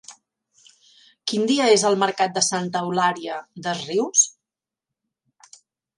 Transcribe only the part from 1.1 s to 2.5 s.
Quin dia és el mercat de